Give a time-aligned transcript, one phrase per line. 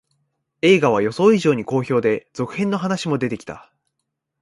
[0.63, 3.71] 映画は予想以上に好評で、続編の話も出てきた